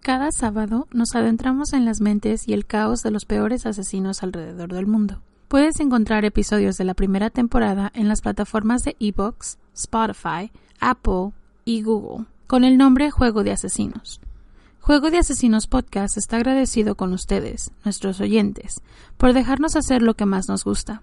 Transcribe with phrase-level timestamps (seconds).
[0.00, 4.72] Cada sábado nos adentramos en las mentes y el caos de los peores asesinos alrededor
[4.72, 5.20] del mundo.
[5.48, 11.32] Puedes encontrar episodios de la primera temporada en las plataformas de Evox, Spotify, Apple
[11.64, 14.20] y Google, con el nombre Juego de Asesinos.
[14.80, 18.80] Juego de Asesinos Podcast está agradecido con ustedes, nuestros oyentes,
[19.18, 21.02] por dejarnos hacer lo que más nos gusta.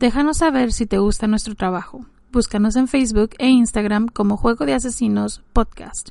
[0.00, 2.06] Déjanos saber si te gusta nuestro trabajo.
[2.32, 6.10] Búscanos en Facebook e Instagram como Juego de Asesinos Podcast.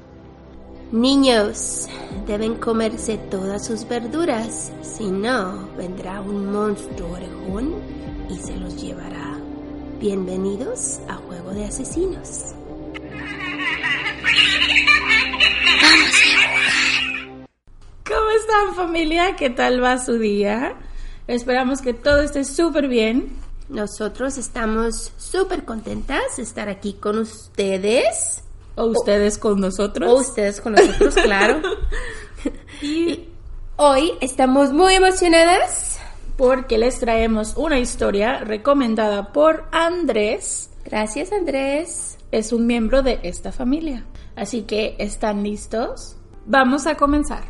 [0.91, 1.87] Niños,
[2.27, 7.75] deben comerse todas sus verduras, si no, vendrá un monstruo orejón
[8.29, 9.39] y se los llevará.
[10.01, 12.55] Bienvenidos a Juego de Asesinos.
[18.05, 19.37] ¿Cómo están familia?
[19.37, 20.75] ¿Qué tal va su día?
[21.25, 23.29] Esperamos que todo esté súper bien.
[23.69, 28.43] Nosotros estamos súper contentas de estar aquí con ustedes.
[28.75, 30.09] O ustedes con nosotros.
[30.09, 31.61] O ustedes con nosotros, claro.
[32.81, 33.27] y
[33.75, 35.99] hoy estamos muy emocionadas
[36.37, 40.69] porque les traemos una historia recomendada por Andrés.
[40.85, 42.17] Gracias, Andrés.
[42.31, 44.05] Es un miembro de esta familia.
[44.35, 46.15] Así que, ¿están listos?
[46.45, 47.43] Vamos a comenzar.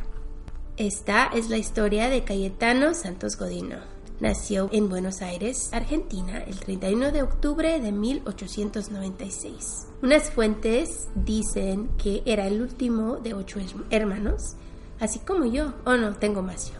[0.78, 3.78] Esta es la historia de Cayetano Santos Godino.
[4.22, 9.88] Nació en Buenos Aires, Argentina, el 31 de octubre de 1896.
[10.04, 13.60] Unas fuentes dicen que era el último de ocho
[13.90, 14.58] hermanos,
[15.00, 15.74] así como yo.
[15.86, 16.80] Oh, no, tengo más yo.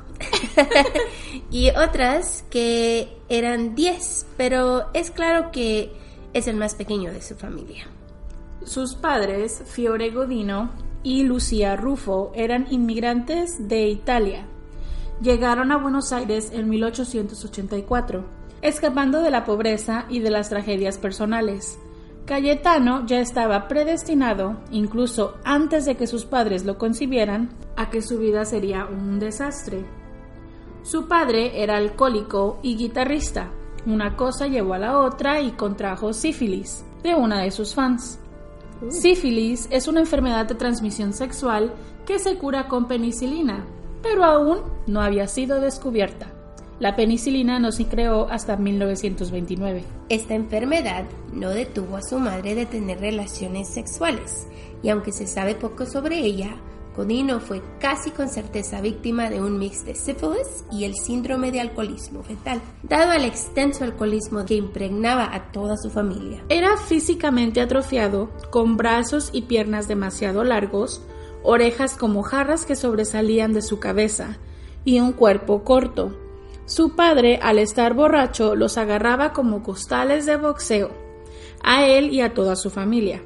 [1.50, 5.92] y otras que eran 10, pero es claro que
[6.34, 7.88] es el más pequeño de su familia.
[8.64, 10.70] Sus padres, Fiore Godino
[11.02, 14.46] y Lucía Rufo, eran inmigrantes de Italia.
[15.22, 18.26] Llegaron a Buenos Aires en 1884,
[18.64, 21.78] escapando de la pobreza y de las tragedias personales.
[22.26, 28.18] Cayetano ya estaba predestinado, incluso antes de que sus padres lo concibieran, a que su
[28.18, 29.86] vida sería un desastre.
[30.82, 33.52] Su padre era alcohólico y guitarrista.
[33.86, 38.18] Una cosa llevó a la otra y contrajo sífilis de una de sus fans.
[38.90, 41.76] Sífilis es una enfermedad de transmisión sexual
[42.08, 43.68] que se cura con penicilina,
[44.02, 46.28] pero aún no había sido descubierta.
[46.80, 49.84] La penicilina no se creó hasta 1929.
[50.10, 54.48] Esta enfermedad no detuvo a su madre de tener relaciones sexuales,
[54.82, 56.56] y aunque se sabe poco sobre ella,
[56.96, 61.62] Godino fue casi con certeza víctima de un mix de sífilis y el síndrome de
[61.62, 66.44] alcoholismo fetal, dado al extenso alcoholismo que impregnaba a toda su familia.
[66.50, 71.02] Era físicamente atrofiado, con brazos y piernas demasiado largos,
[71.44, 74.38] orejas como jarras que sobresalían de su cabeza
[74.86, 76.18] y un cuerpo corto.
[76.66, 80.92] Su padre, al estar borracho, los agarraba como costales de boxeo,
[81.64, 83.22] a él y a toda su familia.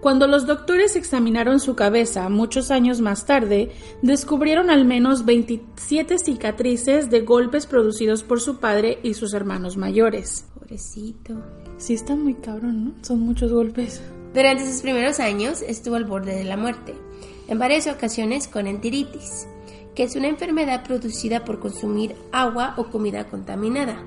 [0.00, 3.70] Cuando los doctores examinaron su cabeza muchos años más tarde,
[4.00, 10.46] descubrieron al menos 27 cicatrices de golpes producidos por su padre y sus hermanos mayores.
[10.54, 11.34] Pobrecito.
[11.76, 12.94] Sí, está muy cabrón, ¿no?
[13.02, 14.00] Son muchos golpes.
[14.32, 16.94] Durante sus primeros años estuvo al borde de la muerte,
[17.50, 19.46] en varias ocasiones con entiritis,
[19.94, 24.02] que es una enfermedad producida por consumir agua o comida contaminada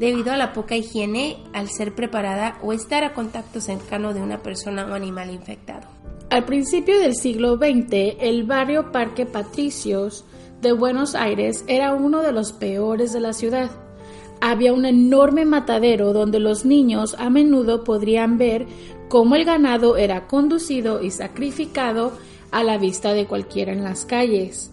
[0.00, 4.38] debido a la poca higiene al ser preparada o estar a contacto cercano de una
[4.38, 5.88] persona o animal infectado.
[6.30, 10.24] Al principio del siglo XX, el barrio Parque Patricios
[10.62, 13.70] de Buenos Aires era uno de los peores de la ciudad.
[14.42, 18.66] había un enorme matadero donde los niños a menudo podrían ver
[19.10, 22.12] cómo el ganado era conducido y sacrificado
[22.52, 24.70] a la vista de cualquiera en las calles.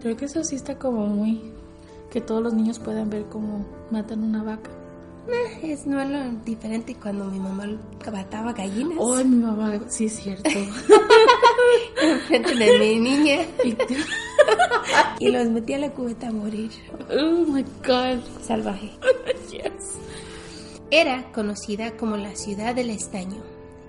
[0.00, 1.40] Creo que eso sí está como muy...
[2.10, 4.70] que todos los niños puedan ver cómo matan una vaca.
[5.28, 7.64] Eh, Es no es lo diferente cuando mi mamá
[8.12, 10.50] mataba gallinas Ay, mi mamá, sí es cierto.
[12.02, 13.36] enfrente de mi niña
[15.20, 16.70] Y- los metía a la cubeta a morir.
[17.10, 18.18] oh my god.
[18.42, 18.90] Salvaje.
[19.52, 19.98] Yes.
[20.90, 23.42] Era conocida como la ciudad del estaño,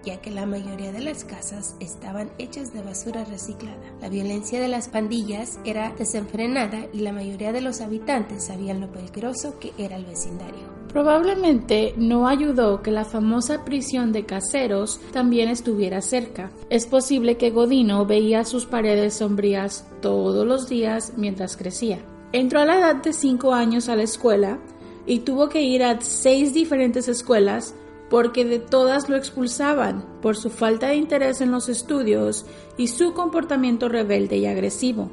[0.04, 3.78] ya que la mayoría de las casas estaban hechas de basura reciclada.
[4.02, 8.92] La violencia de las pandillas era desenfrenada y la mayoría de los habitantes sabían lo
[8.92, 10.74] peligroso que era el vecindario.
[10.90, 16.52] Probablemente no ayudó que la famosa prisión de caseros también estuviera cerca.
[16.70, 22.00] Es posible que Godino veía sus paredes sombrías todos los días mientras crecía.
[22.32, 24.60] Entró a la edad de 5 años a la escuela
[25.06, 27.76] y tuvo que ir a seis diferentes escuelas
[28.14, 32.46] porque de todas lo expulsaban por su falta de interés en los estudios
[32.78, 35.10] y su comportamiento rebelde y agresivo.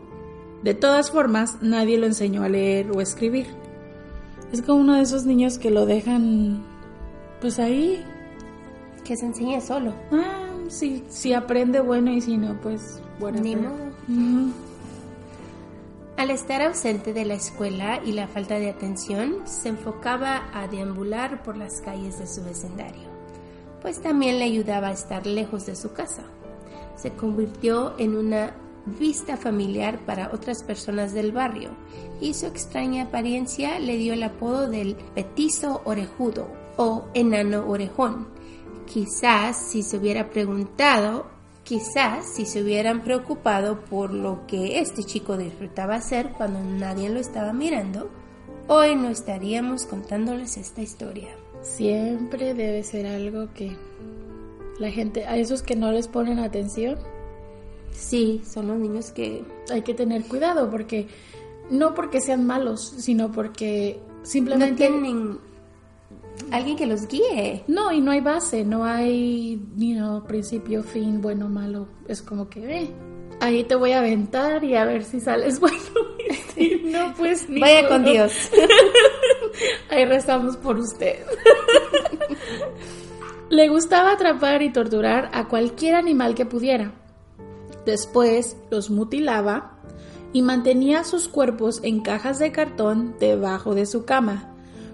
[0.62, 3.46] De todas formas, nadie lo enseñó a leer o escribir.
[4.52, 6.62] Es como uno de esos niños que lo dejan
[7.40, 8.04] pues ahí.
[9.02, 9.94] Que se enseña solo.
[10.12, 13.40] Ah, si, si aprende bueno y si no, pues bueno.
[13.40, 13.78] Ni modo.
[16.20, 21.42] Al estar ausente de la escuela y la falta de atención, se enfocaba a deambular
[21.42, 23.08] por las calles de su vecindario,
[23.80, 26.24] pues también le ayudaba a estar lejos de su casa.
[26.94, 31.70] Se convirtió en una vista familiar para otras personas del barrio
[32.20, 38.28] y su extraña apariencia le dio el apodo del petizo orejudo o enano orejón.
[38.84, 41.39] Quizás si se hubiera preguntado
[41.70, 47.20] Quizás si se hubieran preocupado por lo que este chico disfrutaba hacer cuando nadie lo
[47.20, 48.10] estaba mirando,
[48.66, 51.28] hoy no estaríamos contándoles esta historia.
[51.62, 53.76] Siempre debe ser algo que
[54.80, 56.98] la gente, a esos que no les ponen atención,
[57.92, 59.44] Sí, son los niños que...
[59.70, 61.06] hay que tener cuidado porque
[61.70, 65.38] no porque sean malos, sino porque No simplemente tienen
[66.50, 67.64] alguien que los guíe.
[67.66, 71.88] No, y no hay base, no hay, you know, principio, fin, bueno, malo.
[72.08, 72.90] Es como que, eh,
[73.40, 75.76] ahí te voy a aventar y a ver si sales bueno.
[76.84, 78.32] No, pues ni Vaya con Dios.
[79.90, 81.20] Ahí rezamos por usted.
[83.50, 86.92] Le gustaba atrapar y torturar a cualquier animal que pudiera.
[87.86, 89.78] Después los mutilaba
[90.32, 94.49] y mantenía sus cuerpos en cajas de cartón debajo de su cama,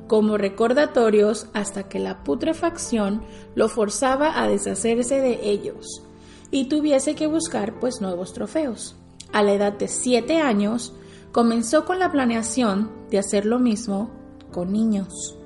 [0.06, 3.22] como recordatorios hasta que la putrefacción
[3.54, 6.02] lo forzaba a deshacerse de ellos
[6.50, 8.96] y tuviese que buscar pues nuevos trofeos.
[9.32, 10.94] A la edad de 7 años
[11.32, 14.10] comenzó con la planeación de hacer lo mismo
[14.52, 15.36] con niños.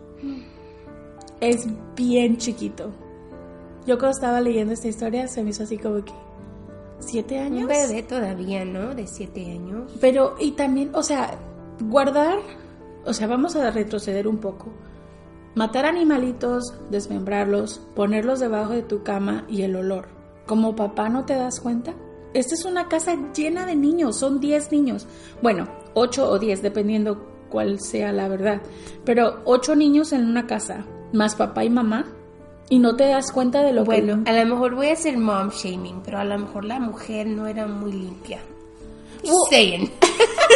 [1.40, 1.66] Es
[1.96, 2.92] bien chiquito.
[3.86, 6.12] Yo cuando estaba leyendo esta historia se me hizo así como que
[7.00, 7.62] siete años.
[7.62, 8.94] Un bebé todavía, ¿no?
[8.94, 9.90] De siete años.
[10.00, 11.38] Pero, y también, o sea,
[11.80, 12.38] guardar,
[13.04, 14.72] o sea, vamos a retroceder un poco.
[15.54, 20.08] Matar animalitos, desmembrarlos, ponerlos debajo de tu cama y el olor.
[20.46, 21.94] Como papá no te das cuenta.
[22.34, 25.08] Esta es una casa llena de niños, son 10 niños.
[25.42, 28.62] Bueno, 8 o 10, dependiendo cuál sea la verdad.
[29.04, 32.06] Pero 8 niños en una casa, más papá y mamá,
[32.68, 34.30] y no te das cuenta de lo Bueno, que...
[34.30, 37.48] a lo mejor voy a hacer mom shaming, pero a lo mejor la mujer no
[37.48, 38.38] era muy limpia.
[39.22, 39.90] Just saying.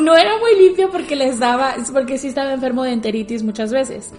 [0.00, 4.12] No era muy limpio porque les daba, porque sí estaba enfermo de enteritis muchas veces,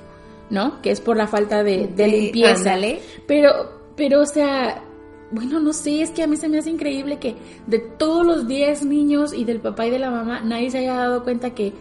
[0.49, 0.81] ¿no?
[0.81, 2.73] Que es por la falta de, limpieza.
[2.73, 3.01] ándale.
[3.27, 3.51] Pero,
[3.95, 4.83] pero, o sea,
[5.31, 7.35] bueno, no sé, es que a mí se me hace increíble que
[7.67, 10.95] de todos los 10 niños y del papá y de la mamá, nadie se haya
[10.95, 11.73] dado cuenta que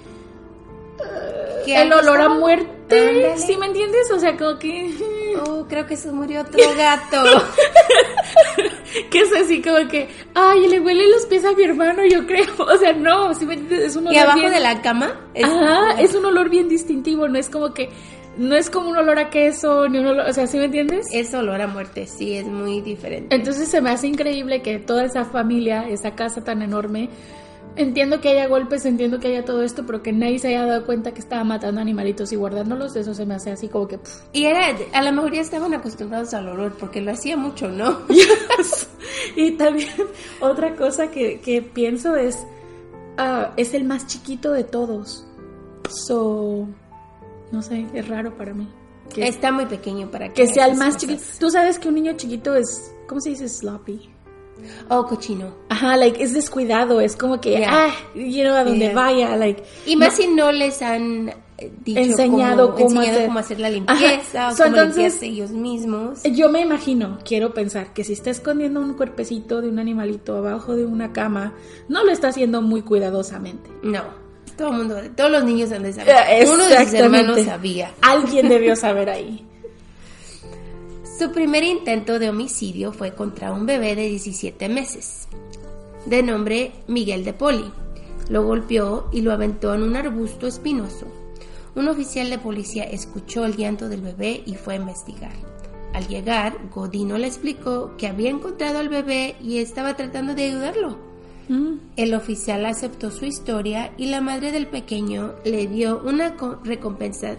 [1.64, 3.38] ¿Qué el olor a muerte, Ándale.
[3.38, 4.10] ¿sí me entiendes?
[4.10, 4.90] O sea, como que,
[5.36, 7.22] Oh, creo que se murió otro gato.
[9.10, 12.46] que es así como que, ay, le huele los pies a mi hermano, yo creo.
[12.58, 13.88] O sea, no, ¿sí me entiendes?
[13.90, 15.12] Es un olor y abajo bien- de la cama.
[15.34, 17.88] es- Ajá, es un olor bien distintivo, no es como que,
[18.36, 21.08] no es como un olor a queso, ni un olor, o sea, ¿sí me entiendes?
[21.12, 23.34] Es olor a muerte, sí, es muy diferente.
[23.34, 27.08] Entonces se me hace increíble que toda esa familia, esa casa tan enorme,
[27.76, 30.86] entiendo que haya golpes, entiendo que haya todo esto, pero que nadie se haya dado
[30.86, 33.98] cuenta que estaba matando animalitos y guardándolos, eso se me hace así como que...
[33.98, 34.22] pff.
[34.32, 38.00] Y era, a lo mejor ya estaban acostumbrados al olor, porque lo hacía mucho, ¿no?
[39.36, 39.88] y también
[40.40, 42.46] otra cosa que, que pienso es,
[43.16, 45.26] ah, es el más chiquito de todos.
[45.88, 46.68] So,
[47.52, 48.68] no sé, es raro para mí.
[49.14, 51.00] Que, Está muy pequeño para que que sea el más cosas.
[51.00, 51.22] chiquito.
[51.40, 53.48] Tú sabes que un niño chiquito es, ¿cómo se dice?
[53.48, 54.10] Sloppy.
[54.88, 55.54] Oh, cochino.
[55.68, 57.68] Ajá, like, es descuidado, es como que, Yeah.
[57.88, 58.94] ah, you know, a donde Yeah.
[58.94, 59.62] vaya, like.
[59.86, 63.66] Y más si no les han eh, dicho Enseñado cómo enseñado hacer- cómo hacer la
[63.66, 63.74] Ajá.
[63.74, 66.20] limpieza, o So, cómo entonces- ellos mismos.
[66.22, 70.76] Yo me imagino, quiero pensar, que si está escondiendo un cuerpecito de un animalito abajo
[70.76, 71.54] de una cama,
[71.88, 73.68] no lo está haciendo muy cuidadosamente.
[73.82, 74.02] No,
[74.56, 76.14] todo el mundo, todos los niños han de saber.
[76.30, 77.92] Eh, Uno de sus hermanos sabía.
[78.02, 79.44] Alguien debió saber ahí.
[81.18, 85.26] Su primer intento de homicidio fue contra un bebé de 17 meses,
[86.06, 87.64] de nombre Miguel de Poli.
[88.28, 91.06] Lo golpeó y lo aventó en un arbusto espinoso.
[91.74, 95.32] Un oficial de policía escuchó el llanto del bebé y fue a investigar.
[95.94, 100.96] Al llegar, Godino le explicó que había encontrado al bebé y estaba tratando de ayudarlo.
[101.96, 107.36] El oficial aceptó su historia y la madre del pequeño le dio una co- recompensa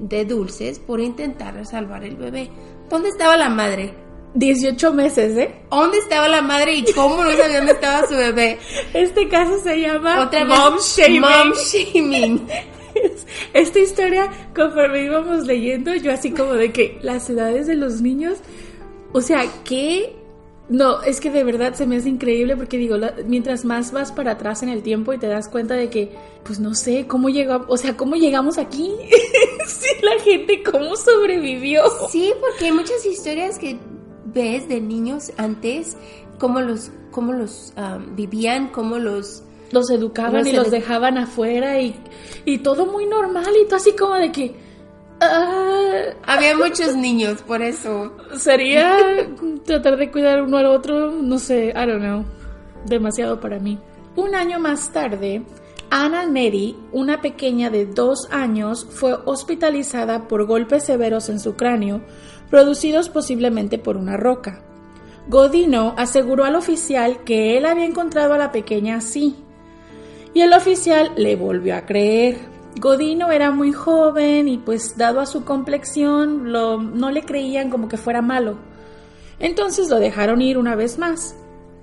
[0.00, 2.50] de dulces por intentar salvar el bebé.
[2.92, 3.94] ¿Dónde estaba la madre?
[4.34, 5.50] 18 meses, ¿eh?
[5.70, 8.58] ¿Dónde estaba la madre y cómo no sabía dónde estaba su bebé?
[8.92, 11.20] Este caso se llama Otra vez, Mom Shaming.
[11.22, 12.46] mom shaming.
[13.54, 18.40] Esta historia, conforme íbamos leyendo, yo así como de que las edades de los niños,
[19.14, 20.14] o sea, que...
[20.68, 24.12] No, es que de verdad se me hace increíble porque digo, la- mientras más vas
[24.12, 26.12] para atrás en el tiempo y te das cuenta de que,
[26.44, 28.90] pues no sé, cómo llegamos, o sea, cómo llegamos aquí,
[29.66, 31.82] sí, la gente, cómo sobrevivió.
[32.10, 33.76] Sí, porque hay muchas historias que
[34.26, 35.96] ves de niños antes,
[36.38, 39.42] cómo los, cómo los um, vivían, cómo los...
[39.72, 41.94] Los educaban y los dejaban afuera y,
[42.44, 44.54] y todo muy normal y tú así como de que...
[46.26, 48.12] Había muchos niños, por eso.
[48.36, 48.96] Sería
[49.64, 52.24] tratar de cuidar uno al otro, no sé, I don't know,
[52.86, 53.78] demasiado para mí.
[54.16, 55.42] Un año más tarde,
[55.90, 62.02] Anna Neri, una pequeña de dos años, fue hospitalizada por golpes severos en su cráneo,
[62.50, 64.62] producidos posiblemente por una roca.
[65.28, 69.36] Godino aseguró al oficial que él había encontrado a la pequeña así,
[70.34, 72.51] y el oficial le volvió a creer.
[72.80, 77.88] Godino era muy joven y pues dado a su complexión lo, no le creían como
[77.88, 78.56] que fuera malo.
[79.38, 81.34] Entonces lo dejaron ir una vez más.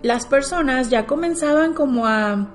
[0.01, 2.47] Las personas ya comenzaban como a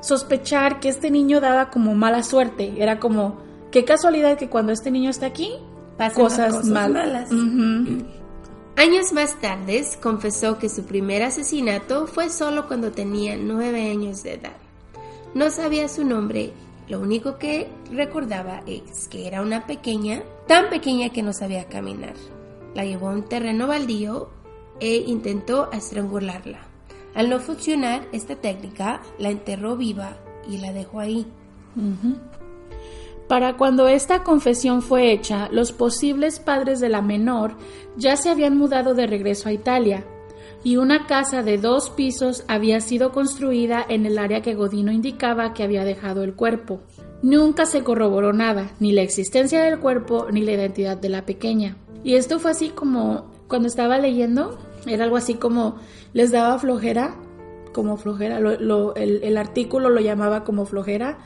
[0.00, 2.74] sospechar que este niño daba como mala suerte.
[2.78, 3.38] Era como,
[3.70, 5.52] qué casualidad que cuando este niño está aquí,
[5.98, 7.30] Pasan cosas, cosas malas.
[8.76, 14.34] Años más tarde, confesó que su primer asesinato fue solo cuando tenía nueve años de
[14.34, 14.56] edad.
[15.34, 16.52] No sabía su nombre,
[16.88, 22.14] lo único que recordaba es que era una pequeña, tan pequeña que no sabía caminar.
[22.74, 24.28] La llevó a un terreno baldío
[24.78, 26.60] e intentó estrangularla.
[27.14, 30.16] Al no funcionar esta técnica, la enterró viva
[30.48, 31.26] y la dejó ahí.
[33.28, 37.56] Para cuando esta confesión fue hecha, los posibles padres de la menor
[37.96, 40.04] ya se habían mudado de regreso a Italia
[40.66, 45.54] y una casa de dos pisos había sido construida en el área que Godino indicaba
[45.54, 46.80] que había dejado el cuerpo.
[47.22, 51.76] Nunca se corroboró nada, ni la existencia del cuerpo ni la identidad de la pequeña.
[52.02, 54.58] Y esto fue así como cuando estaba leyendo,
[54.88, 55.76] era algo así como
[56.12, 57.14] les daba flojera,
[57.72, 61.18] como flojera, lo- lo- el, el artículo lo llamaba como flojera,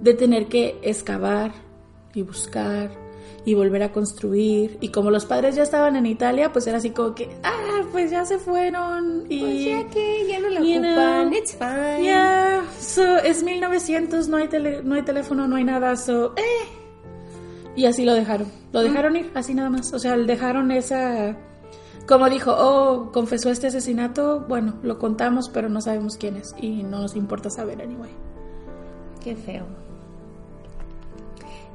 [0.00, 1.52] de tener que excavar
[2.14, 2.90] y buscar
[3.48, 4.76] y volver a construir.
[4.82, 8.10] Y como los padres ya estaban en Italia, pues era así como que, ah, pues
[8.10, 9.24] ya se fueron.
[9.30, 12.02] Y Pues ya que ya no you ocupan, know, it's fine.
[12.02, 16.66] Yeah, so es 1900, no hay, tele- no hay teléfono, no hay nada, so, eh.
[17.74, 18.48] Y así lo dejaron.
[18.72, 19.94] Lo dejaron ir, así nada más.
[19.94, 21.36] O sea, dejaron esa.
[22.06, 26.54] Como dijo, oh, confesó este asesinato, bueno, lo contamos, pero no sabemos quién es.
[26.60, 28.10] Y no nos importa saber, anyway.
[29.24, 29.64] Qué feo.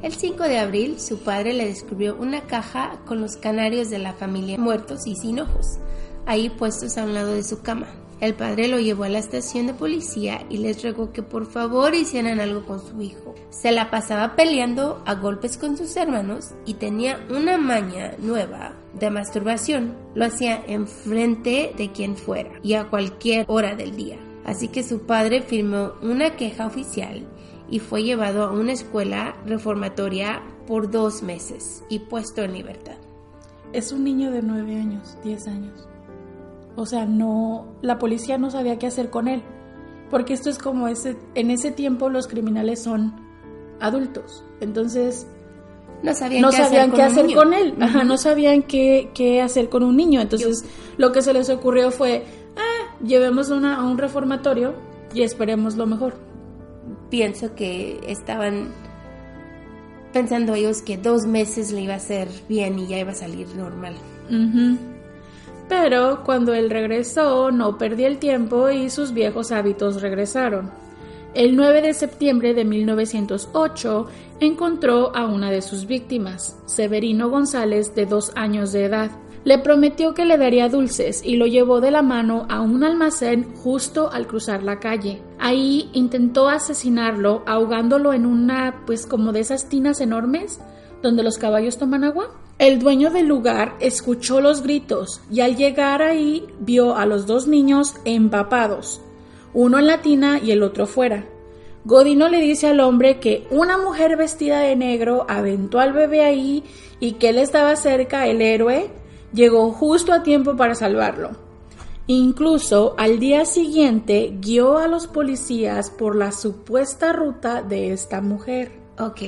[0.04, 4.12] El 5 de abril, su padre le descubrió una caja con los canarios de la
[4.12, 5.78] familia muertos y sin ojos,
[6.26, 7.88] ahí puestos a un lado de su cama.
[8.20, 11.96] El padre lo llevó a la estación de policía y les rogó que por favor
[11.96, 13.34] hicieran algo con su hijo.
[13.50, 19.10] Se la pasaba peleando a golpes con sus hermanos y tenía una maña nueva de
[19.10, 19.96] masturbación.
[20.16, 24.20] Lo hacía enfrente de quien fuera y a cualquier hora del día.
[24.44, 27.26] Así que su padre firmó una queja oficial
[27.74, 32.98] y fue llevado a una escuela reformatoria por dos meses y puesto en libertad.
[33.72, 35.88] Es un niño de 9 años, 10 años.
[36.76, 39.42] O sea, no, la policía no sabía qué hacer con él.
[40.12, 43.16] Porque esto es como ese, en ese tiempo los criminales son
[43.80, 44.46] adultos.
[44.62, 45.26] Entonces,
[46.04, 47.38] No sabían no qué sabían hacer, qué hacer niño.
[47.40, 47.74] con él.
[47.82, 50.22] Ajá, no sabían qué, qué hacer con un niño.
[50.22, 50.64] Entonces,
[50.98, 52.24] lo que se les ocurrió fue,
[52.56, 54.76] ah, llevemos una, a un reformatorio
[55.12, 56.33] y esperemos lo mejor.
[57.10, 58.70] Pienso que estaban
[60.12, 63.48] pensando ellos que dos meses le iba a hacer bien y ya iba a salir
[63.56, 63.96] normal.
[65.68, 70.72] Pero cuando él regresó, no perdió el tiempo y sus viejos hábitos regresaron.
[71.34, 74.08] El 9 de septiembre de 1908
[74.40, 79.10] encontró a una de sus víctimas, Severino González, de dos años de edad.
[79.44, 83.54] Le prometió que le daría dulces y lo llevó de la mano a un almacén
[83.56, 85.22] justo al cruzar la calle.
[85.38, 90.62] Ahí intentó asesinarlo ahogándolo en una, pues como de esas tinas enormes
[91.02, 92.32] donde los caballos toman agua.
[92.58, 97.48] El dueño del lugar escuchó los gritos y al llegar ahí vio a los dos
[97.48, 99.02] niños empapados,
[99.54, 101.26] uno en la tina y el otro fuera.
[101.84, 106.64] Godino le dice al hombre que una mujer vestida de negro aventó al bebé ahí
[107.02, 108.90] y que él estaba cerca, el héroe,
[109.34, 111.32] llegó justo a tiempo para salvarlo.
[112.08, 118.84] Incluso al día siguiente guió a los policías por la supuesta ruta de esta mujer.
[119.00, 119.22] Ok,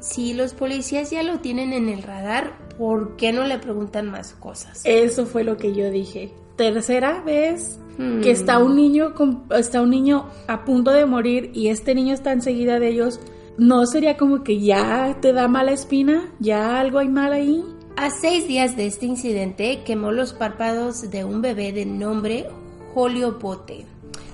[0.00, 4.34] si los policías ya lo tienen en el radar, ¿por qué no le preguntan más
[4.34, 4.82] cosas?
[4.84, 6.32] Eso fue lo que yo dije.
[6.56, 7.78] Tercera vez
[8.22, 9.14] que está un niño
[9.50, 13.20] está un niño a punto de morir y este niño está enseguida de ellos.
[13.58, 16.32] ¿No sería como que ya te da mala espina?
[16.38, 17.64] ¿Ya algo hay mal ahí?
[18.00, 22.48] A seis días de este incidente quemó los párpados de un bebé de nombre
[22.94, 23.84] Julio Bote,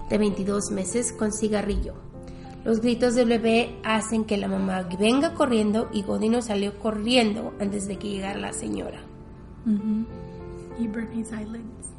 [0.08, 1.94] de 22 meses, con cigarrillo.
[2.64, 7.88] Los gritos del bebé hacen que la mamá venga corriendo y Godino salió corriendo antes
[7.88, 9.00] de que llegara la señora.
[10.78, 11.90] Y Bernie Silence.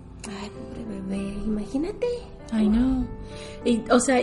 [0.42, 2.08] Ay, pobre bebé, imagínate.
[2.54, 3.06] I know.
[3.66, 4.22] Y, o sea,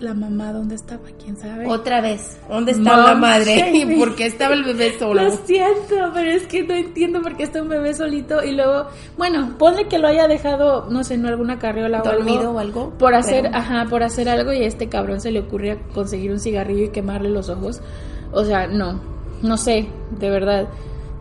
[0.00, 1.02] la mamá, ¿dónde estaba?
[1.22, 1.66] ¿Quién sabe?
[1.66, 3.70] Otra vez, ¿dónde está la madre?
[3.74, 5.22] ¿Y por qué estaba el bebé solo?
[5.22, 8.86] Lo siento, pero es que no entiendo por qué está un bebé solito y luego,
[9.16, 12.80] bueno, ponle que lo haya dejado, no sé, en alguna carriola ¿Dormido o algo.
[12.80, 12.98] o algo?
[12.98, 16.40] Por hacer, ajá, por hacer algo y a este cabrón se le ocurre conseguir un
[16.40, 17.82] cigarrillo y quemarle los ojos.
[18.32, 19.00] O sea, no,
[19.42, 19.88] no sé,
[20.18, 20.68] de verdad.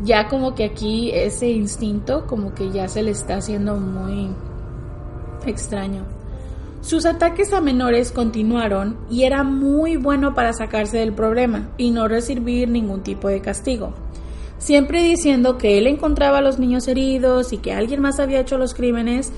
[0.02, 4.30] Ya como que aquí ese instinto como que ya se le está haciendo muy
[5.46, 6.19] extraño.
[6.82, 12.08] Sus ataques a menores continuaron y era muy bueno para sacarse del problema y no
[12.08, 13.94] recibir ningún tipo de castigo.
[14.60, 18.58] Siempre diciendo que él encontraba a los niños heridos y que alguien más había hecho
[18.58, 19.34] los crímenes,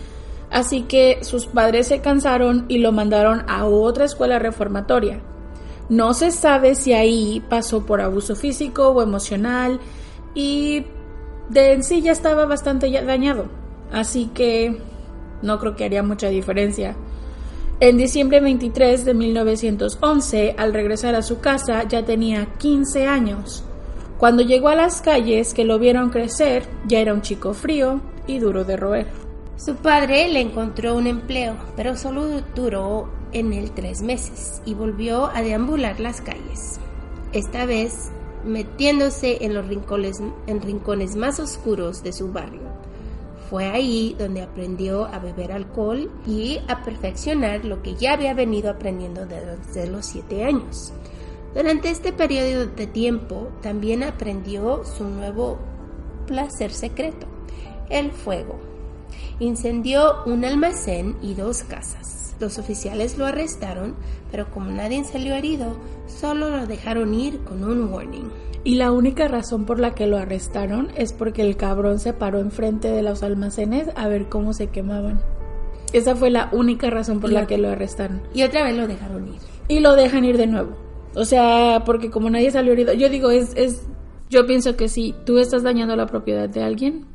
[0.51, 5.21] así que sus padres se cansaron y lo mandaron a otra escuela reformatoria.
[5.89, 9.79] No se sabe si ahí pasó por abuso físico o emocional
[10.35, 10.85] y
[11.49, 13.45] de en sí ya estaba bastante dañado,
[13.91, 14.79] así que
[15.41, 16.95] no creo que haría mucha diferencia.
[17.83, 23.63] En diciembre 23 de 1911, al regresar a su casa, ya tenía 15 años.
[24.19, 28.37] Cuando llegó a las calles que lo vieron crecer, ya era un chico frío y
[28.37, 29.07] duro de roer.
[29.57, 35.25] Su padre le encontró un empleo, pero solo duró en él tres meses y volvió
[35.25, 36.79] a deambular las calles.
[37.33, 38.11] Esta vez
[38.45, 42.80] metiéndose en los rincones, en rincones más oscuros de su barrio.
[43.51, 48.71] Fue ahí donde aprendió a beber alcohol y a perfeccionar lo que ya había venido
[48.71, 50.93] aprendiendo desde los siete años.
[51.53, 55.59] Durante este periodo de tiempo también aprendió su nuevo
[56.27, 57.27] placer secreto,
[57.89, 58.57] el fuego.
[59.41, 62.37] Incendió un almacén y dos casas.
[62.39, 63.95] Los oficiales lo arrestaron,
[64.31, 65.75] pero como nadie salió herido,
[66.07, 68.31] solo lo dejaron ir con un warning.
[68.63, 72.39] Y la única razón por la que lo arrestaron es porque el cabrón se paró
[72.39, 75.19] enfrente de los almacenes a ver cómo se quemaban.
[75.93, 78.21] Esa fue la única razón por Y la la- que lo arrestaron.
[78.33, 79.39] Y otra vez lo dejaron ir.
[79.67, 80.77] Y lo dejan ir de nuevo.
[81.15, 83.85] O sea, porque como nadie salió herido, yo digo, es, es,
[84.29, 87.05] yo pienso que si tú estás dañando la propiedad de alguien,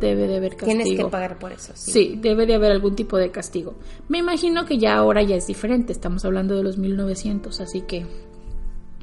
[0.00, 0.82] debe de haber castigo.
[0.82, 1.72] Tienes que pagar por eso.
[1.74, 1.90] Sí.
[1.92, 3.74] Sí, debe de haber algún tipo de castigo.
[4.08, 8.06] Me imagino que ya ahora ya es diferente, estamos hablando de los 1900, así que,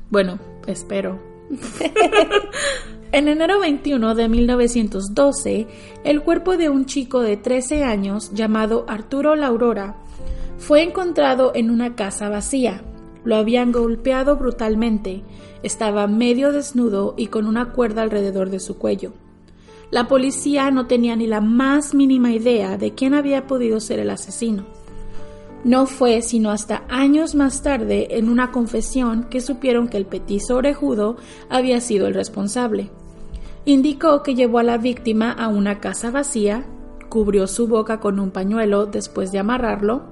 [0.09, 1.19] bueno, espero.
[3.11, 5.67] en enero 21 de 1912,
[6.03, 9.95] el cuerpo de un chico de 13 años llamado Arturo Laurora
[10.57, 12.81] fue encontrado en una casa vacía.
[13.23, 15.23] Lo habían golpeado brutalmente,
[15.63, 19.13] estaba medio desnudo y con una cuerda alrededor de su cuello.
[19.89, 24.09] La policía no tenía ni la más mínima idea de quién había podido ser el
[24.09, 24.65] asesino.
[25.63, 30.55] No fue sino hasta años más tarde, en una confesión, que supieron que el petizo
[30.55, 31.17] orejudo
[31.49, 32.89] había sido el responsable.
[33.65, 36.65] Indicó que llevó a la víctima a una casa vacía,
[37.09, 40.03] cubrió su boca con un pañuelo después de amarrarlo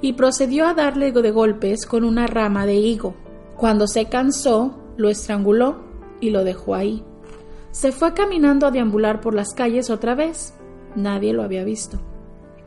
[0.00, 3.14] y procedió a darle de golpes con una rama de higo.
[3.56, 5.84] Cuando se cansó, lo estranguló
[6.20, 7.04] y lo dejó ahí.
[7.70, 10.54] Se fue caminando a deambular por las calles otra vez.
[10.94, 12.00] Nadie lo había visto.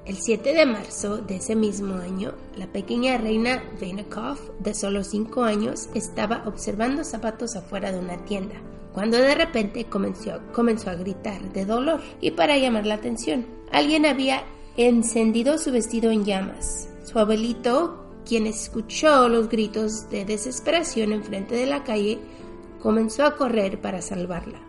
[0.10, 5.43] El 7 de marzo de ese mismo año, la pequeña reina Vainakov, de solo 5
[5.43, 8.56] años, estaba observando zapatos afuera de una tienda,
[8.91, 13.45] cuando de repente comenzó, comenzó a gritar de dolor y para llamar la atención.
[13.72, 14.45] Alguien había
[14.78, 16.89] encendido su vestido en llamas.
[17.04, 22.17] Su abuelito, quien escuchó los gritos de desesperación enfrente de la calle,
[22.82, 24.60] comenzó a correr para salvarla,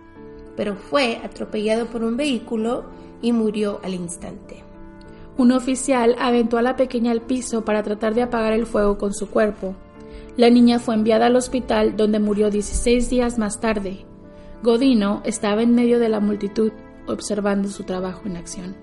[0.54, 2.84] pero fue atropellado por un vehículo
[3.22, 4.69] y murió al instante.
[5.36, 9.14] Un oficial aventó a la pequeña al piso para tratar de apagar el fuego con
[9.14, 9.74] su cuerpo.
[10.36, 14.04] La niña fue enviada al hospital donde murió 16 días más tarde.
[14.62, 16.72] Godino estaba en medio de la multitud
[17.06, 18.76] observando su trabajo en acción.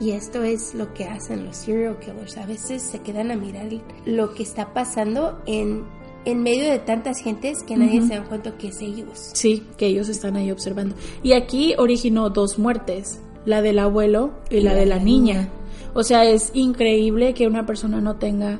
[0.00, 2.36] Y esto es lo que hacen los serial killers.
[2.36, 3.68] A veces se quedan a mirar
[4.04, 5.84] lo que está pasando en,
[6.24, 9.30] en medio de tantas gentes que nadie se da cuenta que es ellos.
[9.34, 10.96] Sí, que ellos están ahí observando.
[11.22, 15.48] Y aquí originó dos muertes, la del abuelo y, la, de la, niña.
[15.94, 18.58] O sea, es increíble que una persona no tenga,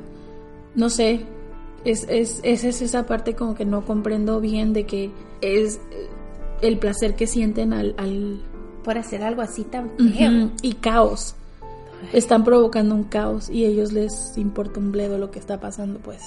[0.73, 1.25] no sé,
[1.83, 5.79] es, es, es, esa parte como que no comprendo bien de que es
[6.61, 8.41] el placer que sienten al, al...
[8.83, 10.49] por hacer algo así tan feo.
[10.61, 11.35] Y caos.
[12.13, 15.99] Están provocando un caos y a ellos les importa un bledo lo que está pasando,
[15.99, 16.21] pues.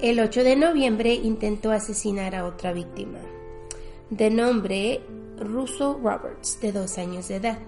[0.00, 3.18] El 8 de noviembre intentó asesinar a otra víctima,
[4.10, 5.00] de nombre
[5.38, 7.58] Russo Roberts, de dos años de edad.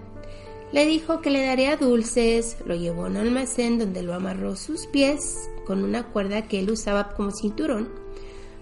[0.71, 4.85] Le dijo que le daría dulces, lo llevó a un almacén donde lo amarró sus
[4.85, 7.89] pies con una cuerda que él usaba como cinturón,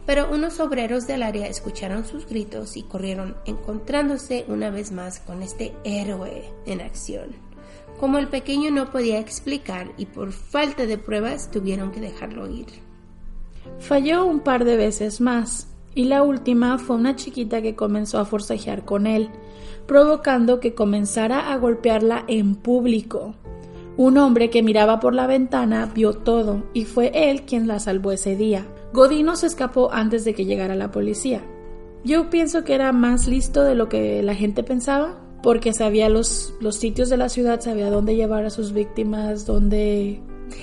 [0.05, 5.43] pero unos obreros del área escucharon sus gritos y corrieron encontrándose una vez más con
[5.43, 7.35] este héroe en acción.
[7.99, 12.67] Como el pequeño no podía explicar y por falta de pruebas tuvieron que dejarlo ir.
[13.79, 18.25] Falló un par de veces más, y la última fue una chiquita que comenzó a
[18.25, 19.29] forcejear con él,
[19.87, 23.33] provocando que comenzara a golpearla en público.
[23.95, 28.11] Un hombre que miraba por la ventana vio todo y fue él quien la salvó
[28.11, 28.67] ese día.
[28.93, 31.41] Godino se escapó antes de que llegara la policía.
[32.03, 36.53] Yo pienso que era más listo de lo que la gente pensaba, porque sabía los,
[36.59, 40.21] los sitios de la ciudad, sabía dónde llevar a sus víctimas, dónde...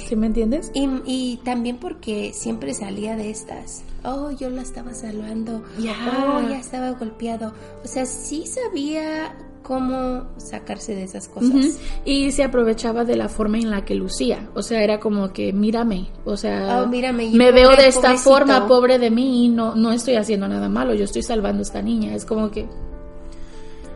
[0.08, 0.70] ¿Sí me entiendes?
[0.72, 3.84] Y, y también porque siempre salía de estas.
[4.04, 5.62] Oh, yo la estaba salvando.
[5.78, 7.52] Oh, ya estaba golpeado.
[7.84, 11.78] O sea, sí sabía cómo sacarse de esas cosas.
[12.04, 14.50] Y se aprovechaba de la forma en la que lucía.
[14.54, 16.08] O sea, era como que, mírame.
[16.26, 18.30] O sea, Oh, mírame, me veo de esta pobrecito.
[18.30, 21.62] forma, pobre de mí, y no, no estoy haciendo nada malo, yo estoy salvando a
[21.62, 22.14] esta niña.
[22.14, 22.66] Es como que,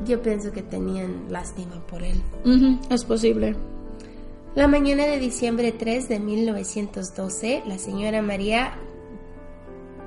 [0.07, 2.23] Yo pienso que tenían lástima por él.
[2.89, 3.55] es posible.
[4.55, 8.73] La mañana de diciembre 3 de 1912, la señora María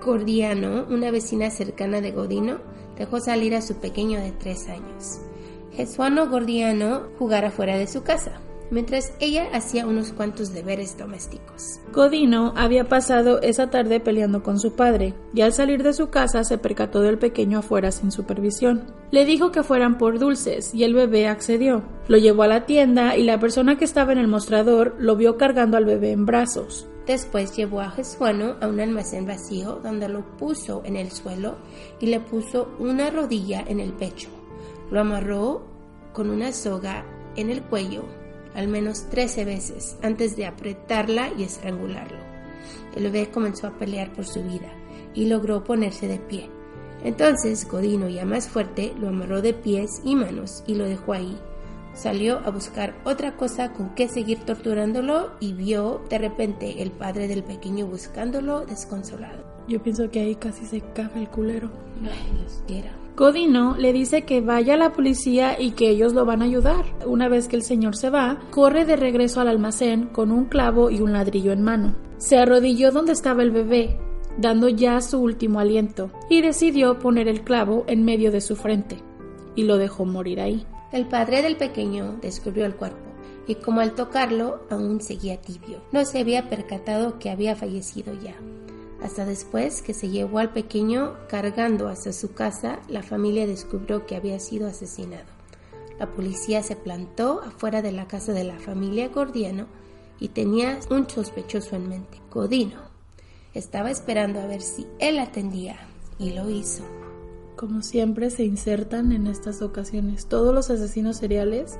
[0.03, 2.57] Gordiano, una vecina cercana de Godino,
[2.97, 5.21] dejó salir a su pequeño de tres años.
[5.73, 11.79] Jesuano Gordiano jugara fuera de su casa, mientras ella hacía unos cuantos deberes domésticos.
[11.93, 16.43] Godino había pasado esa tarde peleando con su padre, y al salir de su casa
[16.43, 18.93] se percató del pequeño afuera sin supervisión.
[19.11, 21.83] Le dijo que fueran por dulces, y el bebé accedió.
[22.07, 25.37] Lo llevó a la tienda y la persona que estaba en el mostrador lo vio
[25.37, 26.87] cargando al bebé en brazos.
[27.05, 31.57] Después llevó a Jesuano a un almacén vacío donde lo puso en el suelo
[31.99, 34.29] y le puso una rodilla en el pecho.
[34.91, 35.63] Lo amarró
[36.13, 38.03] con una soga en el cuello
[38.53, 42.19] al menos 13 veces antes de apretarla y estrangularlo.
[42.95, 44.71] El bebé comenzó a pelear por su vida
[45.13, 46.49] y logró ponerse de pie.
[47.03, 51.37] Entonces Godino, ya más fuerte, lo amarró de pies y manos y lo dejó ahí.
[51.93, 57.27] Salió a buscar otra cosa con que seguir torturándolo y vio de repente el padre
[57.27, 59.43] del pequeño buscándolo desconsolado.
[59.67, 61.69] Yo pienso que ahí casi se caga el culero.
[62.01, 62.91] Ay, los quiera.
[63.15, 66.85] Godino le dice que vaya a la policía y que ellos lo van a ayudar.
[67.05, 70.89] Una vez que el señor se va, corre de regreso al almacén con un clavo
[70.89, 71.95] y un ladrillo en mano.
[72.17, 73.99] Se arrodilló donde estaba el bebé,
[74.37, 78.97] dando ya su último aliento, y decidió poner el clavo en medio de su frente,
[79.55, 80.65] y lo dejó morir ahí.
[80.91, 83.11] El padre del pequeño descubrió el cuerpo
[83.47, 85.81] y como al tocarlo aún seguía tibio.
[85.91, 88.35] No se había percatado que había fallecido ya.
[89.01, 94.15] Hasta después que se llevó al pequeño cargando hacia su casa, la familia descubrió que
[94.15, 95.25] había sido asesinado.
[95.97, 99.67] La policía se plantó afuera de la casa de la familia Gordiano
[100.19, 102.79] y tenía un sospechoso en mente, Godino.
[103.53, 105.77] Estaba esperando a ver si él atendía
[106.19, 106.83] y lo hizo.
[107.61, 110.25] Como siempre se insertan en estas ocasiones.
[110.25, 111.77] Todos los asesinos seriales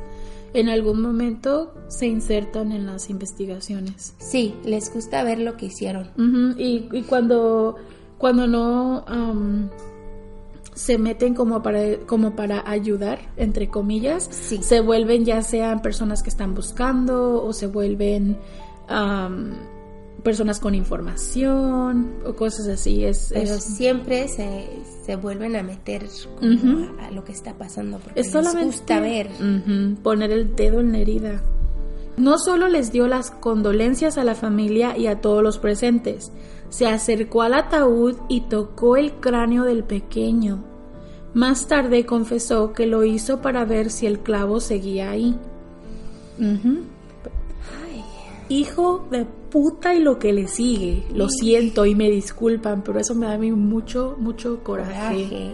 [0.54, 4.14] en algún momento se insertan en las investigaciones.
[4.20, 6.12] Sí, les gusta ver lo que hicieron.
[6.60, 7.78] Y, y cuando,
[8.20, 9.04] cuando no
[10.76, 14.60] se meten como para, como para ayudar, entre comillas, Sí.
[14.62, 18.38] se vuelven ya sean personas que están buscando o se vuelven
[20.24, 23.04] personas con información o cosas así.
[23.06, 24.68] Es, Pero es- siempre se,
[25.06, 26.06] se vuelven a meter
[26.40, 26.88] como Ujú.
[27.00, 29.30] a, a lo que está pasando porque es les solamente gusta ver.
[29.40, 31.42] Ujú, poner el dedo en la herida.
[32.18, 36.32] No solo les dio las condolencias a la familia y a todos los presentes,
[36.70, 40.64] se acercó al ataúd y tocó el cráneo del pequeño.
[41.34, 45.38] Más tarde confesó que lo hizo para ver si el clavo seguía ahí.
[48.52, 51.06] Hijo de puta y lo que le sigue.
[51.16, 55.54] Lo siento y me disculpan, pero eso me da a mí mucho, mucho coraje.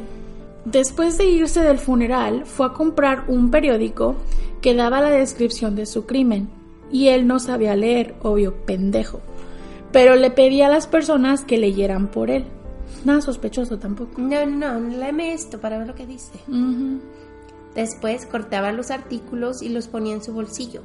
[0.66, 4.16] Después de irse del funeral, fue a comprar un periódico
[4.62, 6.50] que daba la descripción de su crimen.
[6.92, 9.22] Y él no sabía leer, obvio, pendejo.
[9.92, 12.46] Pero le pedía a las personas que leyeran por él.
[13.06, 14.20] Nada sospechoso tampoco.
[14.20, 16.34] No, no, léeme esto para ver lo que dice.
[17.76, 20.82] Después cortaba los artículos y los ponía en su bolsillo.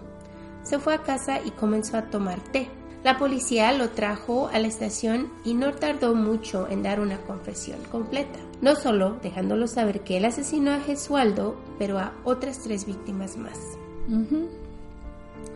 [0.63, 2.69] Se fue a casa y comenzó a tomar té.
[3.05, 7.81] La policía lo trajo a la estación y no tardó mucho en dar una confesión
[7.91, 8.39] completa.
[8.61, 13.59] No solo dejándolo saber que él asesinó a Gesualdo, pero a otras tres víctimas más.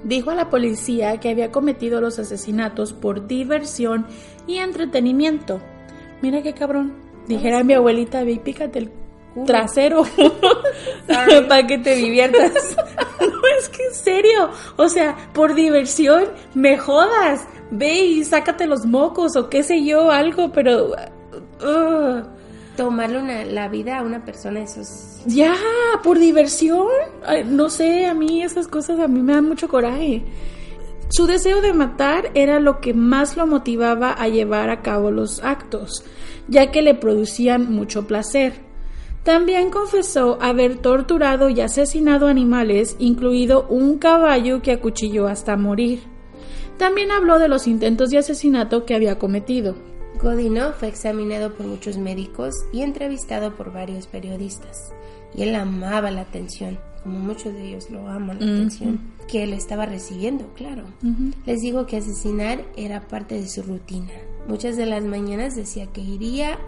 [0.02, 4.06] Dijo a la policía que había cometido los asesinatos por diversión
[4.48, 5.60] y entretenimiento.
[6.22, 6.94] Mira qué cabrón.
[7.28, 8.92] Dijera mi abuelita, ve y pícate el
[9.46, 10.02] trasero
[11.48, 12.76] para que te diviertas.
[14.06, 14.40] Serio.
[14.76, 17.46] O sea, por diversión, me jodas.
[17.70, 20.92] Ve y sácate los mocos o qué sé yo, algo, pero...
[21.62, 22.22] uh,
[22.76, 25.22] Tomarle una- la vida a una persona, eso es...
[25.26, 25.54] ya,
[26.04, 26.86] por diversión.
[27.24, 30.22] Ay, no sé, a mí esas cosas a mí me dan mucho coraje.
[31.08, 35.42] Su deseo de matar era lo que más lo motivaba a llevar a cabo los
[35.42, 36.04] actos,
[36.48, 38.65] ya que le producían mucho placer.
[39.26, 45.98] También confesó haber torturado y asesinado animales, incluido un caballo que acuchilló hasta morir.
[46.78, 49.74] También habló de los intentos de asesinato que había cometido.
[50.22, 54.92] Godino fue examinado por muchos médicos y entrevistado por varios periodistas.
[55.34, 59.54] Y él amaba la atención, como muchos de ellos lo aman, la atención que él
[59.54, 60.84] estaba recibiendo, claro.
[61.46, 64.12] Les digo que asesinar era parte de su rutina.
[64.46, 66.60] Muchas de las mañanas decía que iría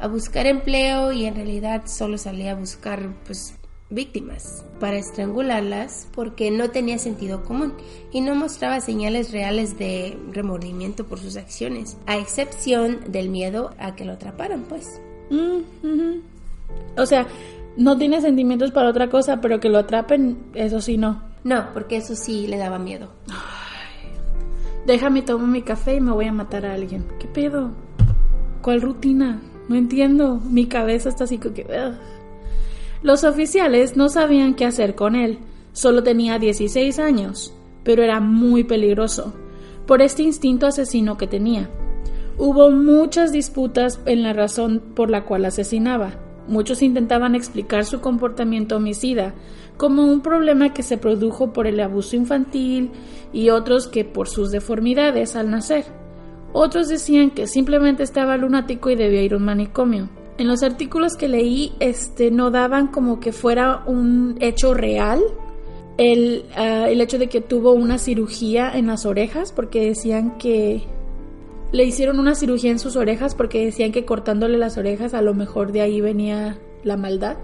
[0.00, 3.54] a buscar empleo y en realidad solo salía a buscar pues
[3.90, 7.74] víctimas para estrangularlas porque no tenía sentido común
[8.12, 13.94] y no mostraba señales reales de remordimiento por sus acciones, a excepción del miedo a
[13.94, 15.00] que lo atraparan, pues.
[15.30, 16.20] Mm.
[16.96, 17.26] O sea,
[17.76, 21.22] no tiene sentimientos para otra cosa, pero que lo atrapen, eso sí no.
[21.44, 23.08] No, porque eso sí le daba miedo.
[24.86, 27.06] Déjame tomar mi café y me voy a matar a alguien.
[27.18, 27.70] ¿Qué pedo?
[28.62, 29.40] ¿Cuál rutina?
[29.68, 30.40] No entiendo.
[30.50, 31.66] Mi cabeza está así que...
[33.02, 35.38] Los oficiales no sabían qué hacer con él.
[35.72, 37.52] Solo tenía 16 años,
[37.84, 39.34] pero era muy peligroso
[39.86, 41.70] por este instinto asesino que tenía.
[42.36, 46.12] Hubo muchas disputas en la razón por la cual asesinaba.
[46.46, 49.34] Muchos intentaban explicar su comportamiento homicida
[49.76, 52.90] como un problema que se produjo por el abuso infantil
[53.32, 55.84] y otros que por sus deformidades al nacer.
[56.52, 60.08] Otros decían que simplemente estaba lunático y debía ir a un manicomio.
[60.38, 65.20] En los artículos que leí, este, no daban como que fuera un hecho real
[65.98, 70.84] el, ah, el hecho de que tuvo una cirugía en las orejas, porque decían que
[71.72, 75.34] le hicieron una cirugía en sus orejas, porque decían que cortándole las orejas a lo
[75.34, 77.36] mejor de ahí venía la maldad.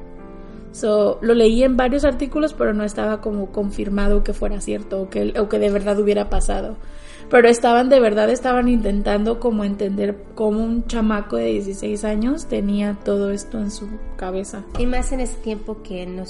[0.71, 5.11] So, lo leí en varios artículos, pero no estaba como confirmado que fuera cierto o
[5.11, 6.77] que, o que de verdad hubiera pasado.
[7.30, 12.96] Pero estaban, de verdad, estaban intentando como entender cómo un chamaco de 16 años tenía
[13.04, 14.64] todo esto en su cabeza.
[14.78, 16.24] Y más en ese tiempo que no,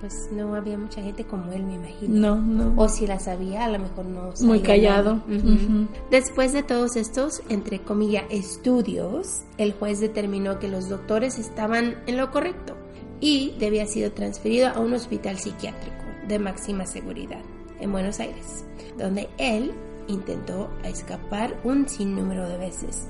[0.00, 2.36] pues, no había mucha gente como él, me imagino.
[2.36, 2.80] No, no.
[2.80, 5.22] O si la sabía, a lo mejor no sabía Muy callado.
[5.26, 5.38] nada.
[5.38, 5.86] Ujú.
[6.10, 12.16] Después de todos estos, entre comillas, estudios, el juez determinó que los doctores estaban en
[12.16, 12.74] lo correcto
[13.20, 15.96] y debía sido transferido a un hospital psiquiátrico
[16.28, 17.40] de máxima seguridad
[17.80, 18.64] en Buenos Aires,
[18.98, 19.72] donde él
[20.08, 23.08] intentó escapar un sinnúmero de veces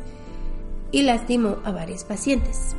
[0.90, 2.74] y lastimó a varios pacientes.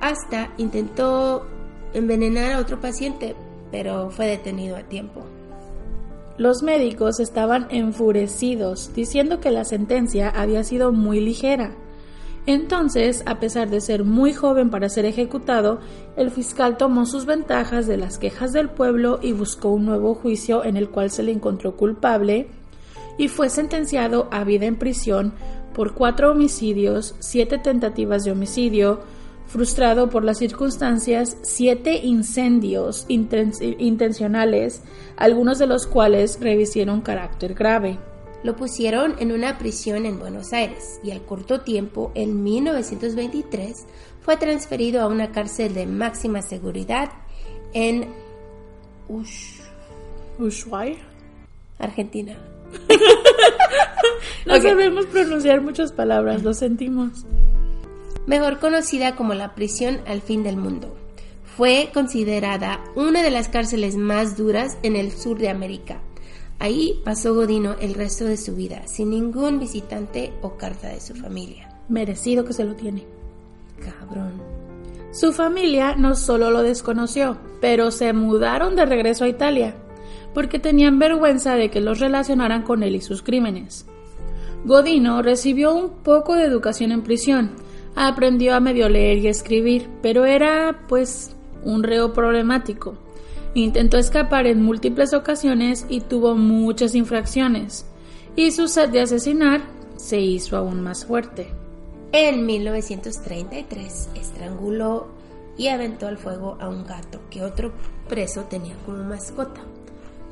[0.00, 1.46] Hasta intentó
[1.92, 3.36] envenenar a otro paciente,
[3.70, 5.22] pero fue detenido a tiempo.
[6.38, 11.74] Los médicos estaban enfurecidos, diciendo que la sentencia había sido muy ligera.
[12.46, 15.80] Entonces, a pesar de ser muy joven para ser ejecutado,
[16.16, 20.64] el fiscal tomó sus ventajas de las quejas del pueblo y buscó un nuevo juicio
[20.64, 22.48] en el cual se le encontró culpable
[23.20, 25.34] y fue sentenciado a vida en prisión
[25.74, 29.00] por cuatro homicidios, siete tentativas de homicidio,
[29.46, 34.80] frustrado por las circunstancias, siete incendios inten- intencionales,
[35.18, 37.98] algunos de los cuales revistieron carácter grave.
[38.42, 43.84] Lo pusieron en una prisión en Buenos Aires y al corto tiempo, en 1923,
[44.22, 47.10] fue transferido a una cárcel de máxima seguridad
[47.74, 48.06] en
[49.10, 49.60] Ush-
[50.38, 50.96] Ushuaia.
[51.78, 52.36] Argentina.
[54.46, 57.24] no sabemos pronunciar muchas palabras, lo sentimos.
[58.26, 60.96] mejor conocida como la prisión al fin del mundo.
[61.56, 66.00] Fue considerada una de las cárceles más duras en el sur de América.
[66.58, 71.14] Ahí pasó Godino el resto de su vida, sin ningún visitante o carta de su
[71.14, 71.68] familia.
[71.88, 73.06] Merecido que se lo tiene.
[73.78, 74.40] Cabrón.
[75.12, 79.74] Su familia no solo lo desconoció, pero se mudaron de regreso a Italia,
[80.34, 83.86] porque tenían vergüenza de que los relacionaran con él y sus crímenes.
[84.64, 87.52] Godino recibió un poco de educación en prisión,
[87.96, 92.94] aprendió a medio leer y escribir, pero era, pues, un reo problemático.
[93.54, 97.86] Intentó escapar en múltiples ocasiones y tuvo muchas infracciones,
[98.36, 99.62] y su sed de asesinar
[99.96, 101.48] se hizo aún más fuerte.
[102.12, 105.08] En 1933 estranguló
[105.56, 107.72] y aventó al fuego a un gato que otro
[108.08, 109.60] preso tenía como mascota.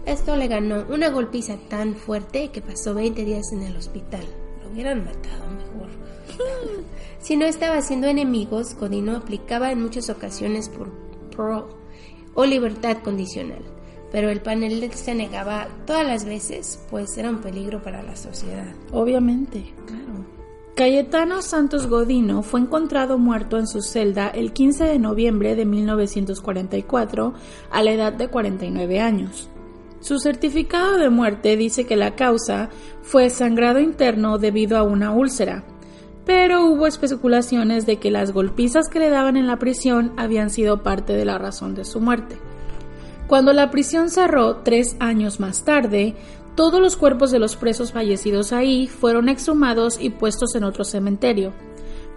[0.08, 4.24] Esto le ganó una golpiza tan fuerte que pasó 20 días en el hospital.
[4.62, 5.90] Lo hubieran matado mejor.
[7.20, 10.90] si no estaba haciendo enemigos, Godino aplicaba en muchas ocasiones por
[11.36, 11.74] parole
[12.32, 13.62] o libertad condicional.
[14.10, 18.72] Pero el panel se negaba todas las veces, pues era un peligro para la sociedad.
[18.92, 19.74] Obviamente.
[19.84, 20.24] Claro.
[20.74, 27.34] Cayetano Santos Godino fue encontrado muerto en su celda el 15 de noviembre de 1944
[27.70, 29.50] a la edad de 49 años.
[30.00, 32.70] Su certificado de muerte dice que la causa
[33.02, 35.64] fue sangrado interno debido a una úlcera,
[36.24, 40.82] pero hubo especulaciones de que las golpizas que le daban en la prisión habían sido
[40.82, 42.36] parte de la razón de su muerte.
[43.26, 46.14] Cuando la prisión cerró tres años más tarde,
[46.54, 51.52] todos los cuerpos de los presos fallecidos ahí fueron exhumados y puestos en otro cementerio,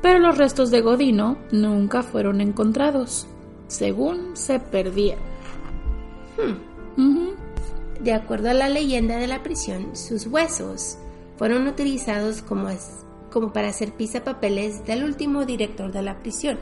[0.02, 3.28] pero los restos de Godino nunca fueron encontrados,
[3.68, 5.24] según se perdieron.
[6.98, 7.41] Ujú.
[8.02, 10.98] De acuerdo a la leyenda de la prisión, sus huesos
[11.38, 16.58] fueron utilizados como, as- como para hacer pisapapeles del último director de la prisión.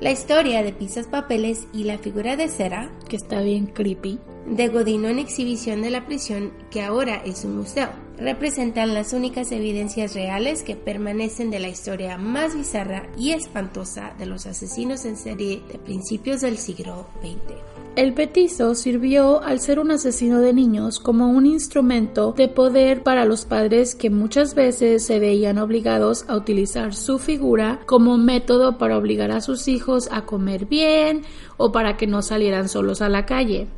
[0.00, 4.18] La historia de pisapapeles y la figura de cera Que está bien creepy.
[4.46, 9.52] de Godino en exhibición de la prisión, que ahora es un museo, representan las únicas
[9.52, 15.16] evidencias reales que permanecen de la historia más bizarra y espantosa de los asesinos en
[15.16, 17.72] serie de principios del siglo XX.
[17.94, 23.26] El petizo sirvió al ser un asesino de niños como un instrumento de poder para
[23.26, 28.96] los padres que muchas veces se veían obligados a utilizar su figura como método para
[28.96, 31.22] obligar a sus hijos a comer bien
[31.58, 33.68] o para que no salieran solos a la calle.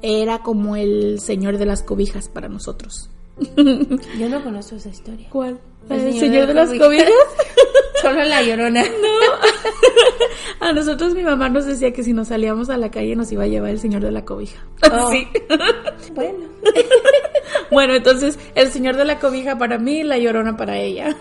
[0.00, 3.10] Era como el señor de las cobijas para nosotros.
[4.18, 5.28] Yo no conozco esa historia.
[5.30, 5.58] ¿Cuál?
[5.90, 7.10] El ¿El señor de de las cobijas.
[8.02, 8.84] Solo la llorona.
[10.60, 13.44] A nosotros mi mamá nos decía que si nos salíamos a la calle nos iba
[13.44, 14.64] a llevar el señor de la cobija.
[14.90, 15.10] Oh.
[15.10, 15.26] Sí.
[16.14, 16.48] Bueno.
[17.70, 21.16] Bueno, entonces el señor de la cobija para mí, la llorona para ella.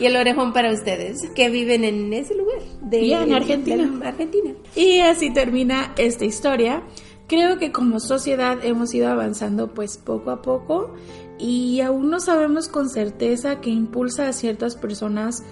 [0.00, 2.60] y el orejón para ustedes que viven en ese lugar.
[2.82, 3.86] De, en Argentina.
[3.86, 4.50] de Argentina.
[4.74, 6.82] Y así termina esta historia.
[7.28, 10.94] Creo que como sociedad hemos ido avanzando pues poco a poco
[11.38, 15.42] y aún no sabemos con certeza qué impulsa a ciertas personas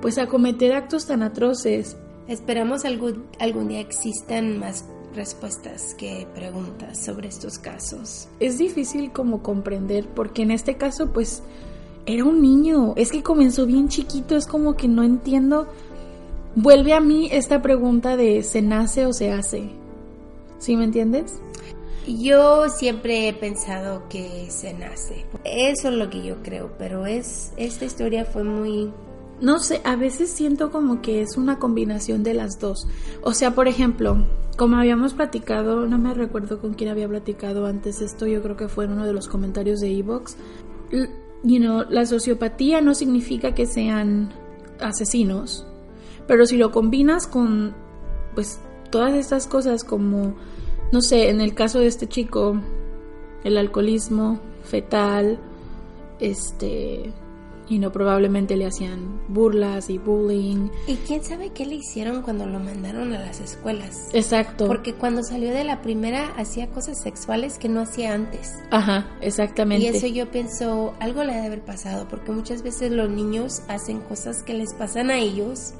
[0.00, 1.98] pues a cometer actos tan atroces.
[2.28, 8.28] Esperamos algún, algún día existan más respuestas que preguntas sobre estos casos.
[8.40, 11.42] Es difícil como comprender porque en este caso pues
[12.06, 15.66] era un niño, es que comenzó bien chiquito, es como que no entiendo.
[16.54, 19.70] Vuelve a mí esta pregunta de ¿se nace o se hace?
[20.58, 21.40] ¿Sí me entiendes?
[22.06, 25.26] Yo siempre he pensado que se nace.
[25.44, 28.90] Eso es lo que yo creo, pero es esta historia fue muy
[29.40, 32.88] No sé, a veces siento como que es una combinación de las dos.
[33.22, 34.16] O sea, por ejemplo,
[34.56, 38.68] como habíamos platicado, no me recuerdo con quién había platicado antes esto, yo creo que
[38.68, 40.36] fue en uno de los comentarios de Evox.
[41.44, 44.32] You know, la sociopatía no significa que sean
[44.80, 45.66] asesinos,
[46.26, 47.76] pero si lo combinas con,
[48.34, 48.58] pues,
[48.90, 50.34] todas estas cosas como,
[50.92, 52.60] no sé, en el caso de este chico,
[53.44, 55.38] el alcoholismo fetal,
[56.20, 57.12] este,
[57.68, 60.68] y no probablemente le hacían burlas y bullying.
[60.86, 64.08] ¿Y quién sabe qué le hicieron cuando lo mandaron a las escuelas?
[64.12, 64.66] Exacto.
[64.66, 68.54] Porque cuando salió de la primera hacía cosas sexuales que no hacía antes.
[68.70, 69.84] Ajá, exactamente.
[69.84, 73.62] Y eso yo pienso, algo le ha de haber pasado, porque muchas veces los niños
[73.68, 75.74] hacen cosas que les pasan a ellos.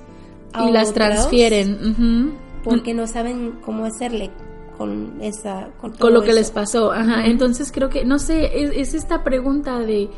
[0.52, 1.74] a y las transfieren.
[1.74, 2.47] ujú.
[2.64, 4.30] Porque no saben cómo hacerle
[4.76, 5.70] con esa...
[5.80, 6.92] Con, lo que les pasó.
[6.92, 7.26] Ajá.
[7.26, 10.08] Entonces creo que, no sé, es, es esta pregunta de,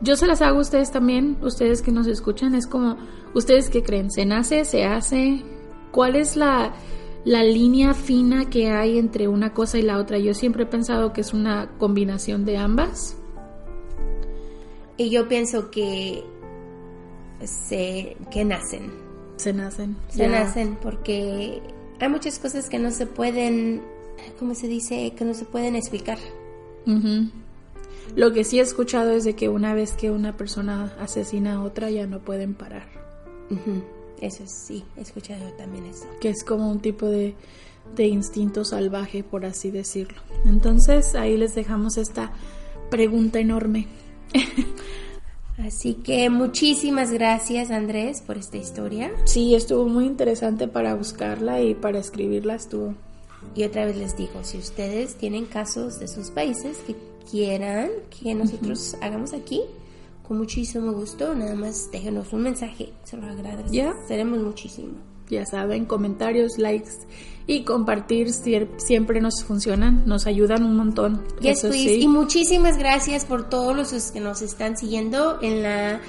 [0.00, 2.96] yo se las hago a ustedes también, ustedes que nos escuchan, es como,
[3.34, 4.10] ¿ustedes qué creen?
[4.10, 4.64] ¿Se nace?
[4.64, 5.42] ¿Se hace?
[5.90, 6.74] ¿Cuál es la,
[7.26, 10.16] la línea fina que hay entre una cosa y la otra.
[10.16, 13.16] Yo siempre he pensado que es una combinación de ambas.
[14.96, 16.24] Y yo pienso que
[17.42, 18.92] se que nacen.
[19.38, 19.96] Se nacen.
[20.08, 21.60] Se nacen porque
[22.00, 23.82] hay muchas cosas que no se pueden,
[24.38, 25.12] ¿cómo se dice?
[25.16, 26.18] Que no se pueden explicar.
[28.14, 31.62] Lo que sí he escuchado es de que una vez que una persona asesina a
[31.62, 32.86] otra ya no pueden parar.
[34.20, 36.06] Eso sí, he escuchado también eso.
[36.20, 37.34] Que es como un tipo de,
[37.94, 40.20] de instinto salvaje, por así decirlo.
[40.44, 42.32] Entonces ahí les dejamos esta
[42.90, 43.86] pregunta enorme.
[45.58, 49.10] Así que muchísimas gracias Andrés por esta historia.
[49.24, 52.94] Sí, estuvo muy interesante para buscarla y para escribirla estuvo.
[53.54, 56.94] Y otra vez les digo, si ustedes tienen casos de sus países que
[57.30, 59.62] quieran que nosotros hagamos aquí,
[60.26, 63.72] con muchísimo gusto, nada más déjenos un mensaje, se lo agradecemos.
[63.72, 63.94] Ya.
[64.08, 64.94] Seremos muchísimo.
[65.28, 66.92] Ya saben, comentarios, likes
[67.46, 71.22] y compartir siempre nos funcionan, nos ayudan un montón.
[71.40, 72.00] Yes, Eso sí.
[72.02, 76.00] Y muchísimas gracias por todos los que nos están siguiendo en la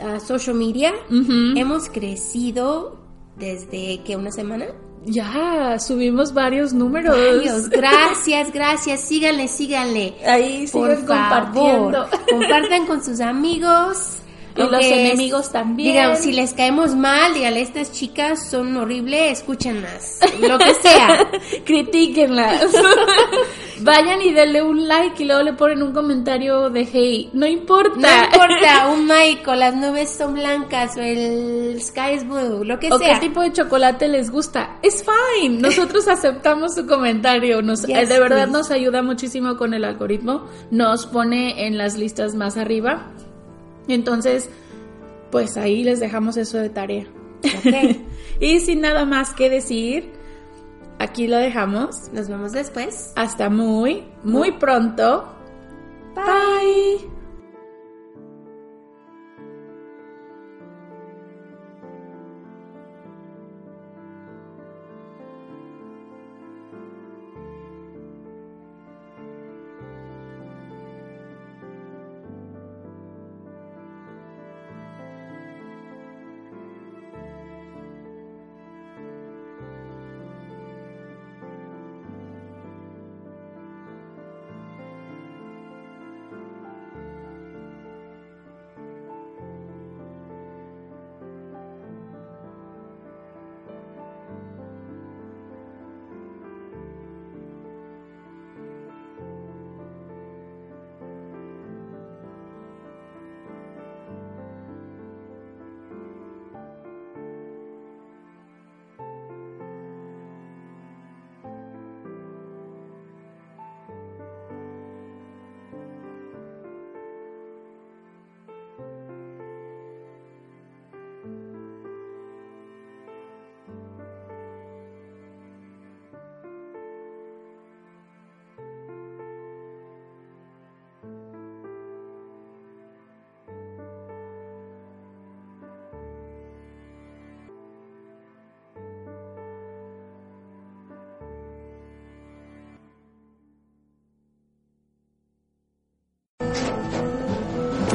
[0.00, 0.92] ah, social media.
[1.10, 2.98] Hemos crecido
[3.36, 4.66] desde que una semana.
[5.04, 7.16] Ya, subimos varios números.
[7.16, 7.68] Varios.
[7.70, 9.00] Gracias, gracias.
[9.00, 10.14] Síganle, síganle.
[10.26, 12.06] Ahí Por sigan favor, compartiendo.
[12.30, 14.18] compartan con sus amigos.
[14.66, 15.92] Y los enemigos también.
[15.92, 20.18] Digan, si les caemos mal, díganle, estas chicas son horribles, escúchenlas.
[20.40, 21.28] Lo que sea.
[21.64, 22.64] Critíquenlas.
[23.80, 27.30] Vayan y denle un like y luego le ponen un comentario de hey.
[27.32, 27.94] No importa.
[27.96, 32.92] No importa, un Michael, las nubes son blancas o el sky is blue, lo que
[32.92, 33.20] O qué sea.
[33.20, 34.78] tipo de chocolate les gusta.
[34.82, 35.60] Es fine.
[35.60, 37.62] Nosotros aceptamos su comentario.
[37.62, 38.52] Nos, Yes, eh, de verdad please.
[38.52, 40.46] nos ayuda muchísimo con el algoritmo.
[40.72, 43.06] Nos pone en las listas más arriba.
[43.94, 44.48] Entonces,
[45.30, 47.06] pues ahí les dejamos eso de tarea.
[48.40, 50.12] Y sin nada más que decir,
[50.98, 52.10] aquí lo dejamos.
[52.12, 53.12] Nos vemos después.
[53.16, 55.24] Hasta muy, muy pronto.
[56.14, 57.17] Bye.